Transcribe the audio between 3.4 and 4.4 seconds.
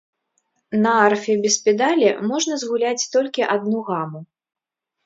адну гаму.